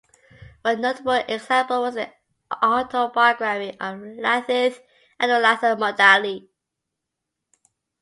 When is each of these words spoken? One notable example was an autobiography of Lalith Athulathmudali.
One 0.63 0.81
notable 0.81 1.11
example 1.27 1.81
was 1.83 1.95
an 1.95 2.09
autobiography 2.63 3.77
of 3.79 3.99
Lalith 3.99 4.79
Athulathmudali. 5.19 6.47